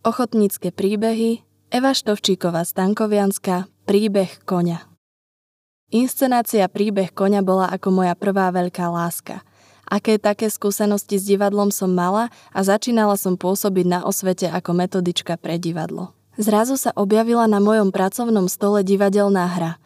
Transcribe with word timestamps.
Ochotnícke 0.00 0.72
príbehy 0.72 1.44
Eva 1.68 1.92
Štovčíková 1.92 2.64
Stankovianska 2.64 3.68
Príbeh 3.84 4.32
koňa 4.48 4.88
Inscenácia 5.92 6.64
Príbeh 6.72 7.12
koňa 7.12 7.44
bola 7.44 7.68
ako 7.68 8.00
moja 8.00 8.16
prvá 8.16 8.48
veľká 8.48 8.88
láska. 8.88 9.44
Aké 9.84 10.16
také 10.16 10.48
skúsenosti 10.48 11.20
s 11.20 11.28
divadlom 11.28 11.68
som 11.68 11.92
mala 11.92 12.32
a 12.48 12.64
začínala 12.64 13.20
som 13.20 13.36
pôsobiť 13.36 13.86
na 13.92 14.00
osvete 14.00 14.48
ako 14.48 14.72
metodička 14.72 15.36
pre 15.36 15.60
divadlo. 15.60 16.16
Zrazu 16.40 16.80
sa 16.80 16.96
objavila 16.96 17.44
na 17.44 17.60
mojom 17.60 17.92
pracovnom 17.92 18.48
stole 18.48 18.80
divadelná 18.80 19.52
hra. 19.52 19.76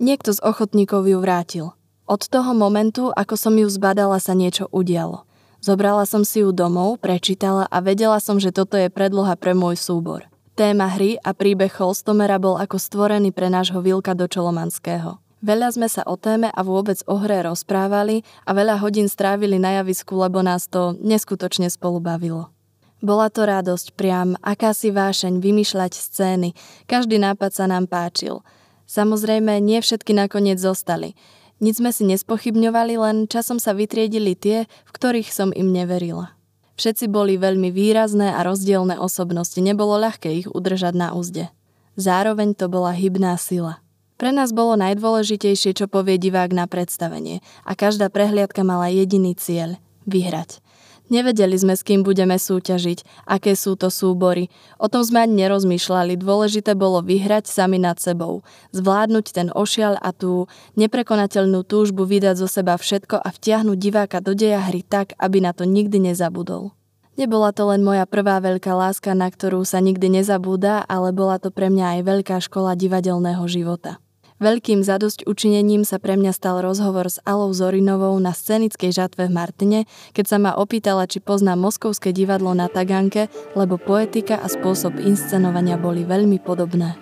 Niekto 0.00 0.32
z 0.32 0.40
ochotníkov 0.48 1.04
ju 1.04 1.20
vrátil. 1.20 1.76
Od 2.08 2.24
toho 2.24 2.56
momentu, 2.56 3.12
ako 3.12 3.36
som 3.36 3.52
ju 3.52 3.68
zbadala, 3.68 4.16
sa 4.16 4.32
niečo 4.32 4.64
udialo. 4.72 5.27
Zobrala 5.58 6.06
som 6.06 6.22
si 6.22 6.46
ju 6.46 6.54
domov, 6.54 7.02
prečítala 7.02 7.66
a 7.66 7.82
vedela 7.82 8.22
som, 8.22 8.38
že 8.38 8.54
toto 8.54 8.78
je 8.78 8.86
predloha 8.86 9.34
pre 9.34 9.58
môj 9.58 9.74
súbor. 9.74 10.30
Téma 10.54 10.90
hry 10.90 11.18
a 11.22 11.34
príbeh 11.34 11.70
Holstomera 11.70 12.38
bol 12.38 12.58
ako 12.58 12.78
stvorený 12.78 13.30
pre 13.30 13.50
nášho 13.50 13.78
Vilka 13.82 14.14
do 14.14 14.26
Čolomanského. 14.26 15.18
Veľa 15.38 15.70
sme 15.70 15.86
sa 15.86 16.02
o 16.02 16.18
téme 16.18 16.50
a 16.50 16.60
vôbec 16.66 16.98
o 17.06 17.14
hre 17.14 17.46
rozprávali 17.46 18.26
a 18.42 18.50
veľa 18.50 18.82
hodín 18.82 19.06
strávili 19.06 19.62
na 19.62 19.78
javisku, 19.78 20.18
lebo 20.18 20.42
nás 20.42 20.66
to 20.66 20.98
neskutočne 20.98 21.70
spolu 21.70 22.02
bavilo. 22.02 22.50
Bola 22.98 23.30
to 23.30 23.46
radosť 23.46 23.94
priam, 23.94 24.34
akási 24.42 24.90
vášeň 24.90 25.38
vymýšľať 25.38 25.94
scény, 25.94 26.58
každý 26.90 27.22
nápad 27.22 27.54
sa 27.54 27.70
nám 27.70 27.86
páčil. 27.86 28.42
Samozrejme, 28.90 29.62
nie 29.62 29.78
všetky 29.78 30.10
nakoniec 30.10 30.58
zostali. 30.58 31.14
Nic 31.58 31.74
sme 31.82 31.90
si 31.90 32.06
nespochybňovali, 32.06 32.94
len 32.98 33.16
časom 33.26 33.58
sa 33.58 33.74
vytriedili 33.74 34.38
tie, 34.38 34.66
v 34.66 34.90
ktorých 34.94 35.34
som 35.34 35.50
im 35.50 35.74
neverila. 35.74 36.38
Všetci 36.78 37.10
boli 37.10 37.34
veľmi 37.34 37.74
výrazné 37.74 38.30
a 38.30 38.46
rozdielne 38.46 38.94
osobnosti, 38.94 39.58
nebolo 39.58 39.98
ľahké 39.98 40.30
ich 40.30 40.46
udržať 40.46 40.94
na 40.94 41.10
úzde. 41.10 41.50
Zároveň 41.98 42.54
to 42.54 42.70
bola 42.70 42.94
hybná 42.94 43.34
sila. 43.34 43.82
Pre 44.14 44.30
nás 44.30 44.54
bolo 44.54 44.78
najdôležitejšie, 44.78 45.74
čo 45.74 45.90
povie 45.90 46.18
divák 46.18 46.54
na 46.54 46.70
predstavenie 46.70 47.42
a 47.66 47.74
každá 47.74 48.06
prehliadka 48.06 48.62
mala 48.62 48.86
jediný 48.90 49.34
cieľ– 49.34 49.78
vyhrať. 50.06 50.62
Nevedeli 51.08 51.56
sme, 51.56 51.72
s 51.72 51.80
kým 51.80 52.04
budeme 52.04 52.36
súťažiť, 52.36 53.24
aké 53.24 53.56
sú 53.56 53.80
to 53.80 53.88
súbory. 53.88 54.52
O 54.76 54.92
tom 54.92 55.00
sme 55.00 55.24
ani 55.24 55.40
nerozmýšľali, 55.44 56.20
dôležité 56.20 56.76
bolo 56.76 57.00
vyhrať 57.00 57.48
sami 57.48 57.80
nad 57.80 57.96
sebou. 57.96 58.44
Zvládnuť 58.76 59.26
ten 59.32 59.48
ošial 59.48 59.96
a 59.96 60.12
tú 60.12 60.52
neprekonateľnú 60.76 61.64
túžbu 61.64 62.04
vydať 62.04 62.44
zo 62.44 62.48
seba 62.48 62.76
všetko 62.76 63.24
a 63.24 63.28
vtiahnuť 63.32 63.78
diváka 63.80 64.20
do 64.20 64.36
deja 64.36 64.60
hry 64.60 64.84
tak, 64.84 65.16
aby 65.16 65.40
na 65.40 65.56
to 65.56 65.64
nikdy 65.64 65.96
nezabudol. 65.96 66.76
Nebola 67.18 67.50
to 67.50 67.66
len 67.66 67.82
moja 67.82 68.06
prvá 68.06 68.38
veľká 68.38 68.70
láska, 68.78 69.10
na 69.10 69.26
ktorú 69.26 69.66
sa 69.66 69.82
nikdy 69.82 70.22
nezabúda, 70.22 70.86
ale 70.86 71.10
bola 71.10 71.42
to 71.42 71.50
pre 71.50 71.66
mňa 71.66 71.98
aj 71.98 72.00
veľká 72.06 72.36
škola 72.38 72.78
divadelného 72.78 73.42
života. 73.50 73.98
Veľkým 74.38 74.86
zadosť 74.86 75.26
učinením 75.26 75.82
sa 75.82 75.98
pre 75.98 76.14
mňa 76.14 76.30
stal 76.30 76.62
rozhovor 76.62 77.10
s 77.10 77.18
Alou 77.26 77.50
Zorinovou 77.50 78.14
na 78.22 78.30
scenickej 78.30 78.94
žatve 78.94 79.26
v 79.26 79.34
Martine, 79.34 79.80
keď 80.14 80.24
sa 80.30 80.38
ma 80.38 80.54
opýtala, 80.54 81.10
či 81.10 81.18
pozná 81.18 81.58
Moskovské 81.58 82.14
divadlo 82.14 82.54
na 82.54 82.70
Taganke, 82.70 83.26
lebo 83.58 83.82
poetika 83.82 84.38
a 84.38 84.46
spôsob 84.46 85.02
inscenovania 85.02 85.74
boli 85.74 86.06
veľmi 86.06 86.38
podobné. 86.38 86.94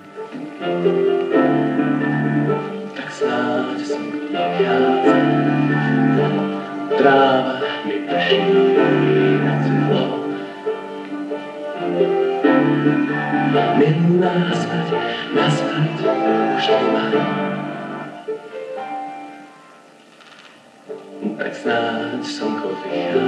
Tráva 6.96 7.60
mi 7.84 7.96
prší 8.08 8.40
na 9.44 9.54
celo. 9.60 10.02
Minú 13.76 14.24
żona. 16.60 17.10
Tak 21.38 21.56
znać 21.56 22.26
są 22.26 22.46
kobiety, 22.54 23.20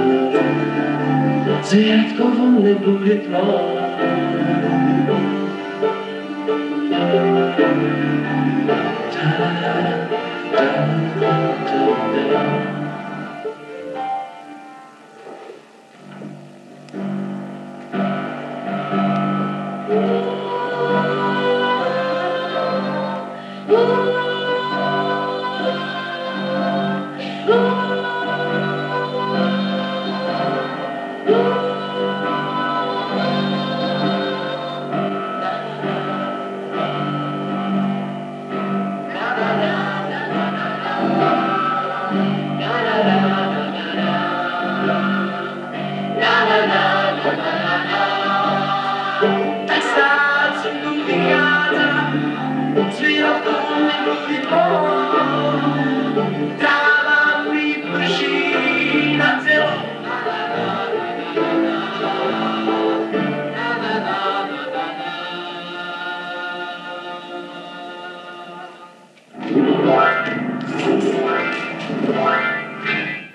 nocy 1.47 1.81
jak 1.81 2.17
to 2.17 2.23
wolny 2.25 2.75
bury 2.75 3.15
tma. 3.15 3.39
thank 8.67 8.88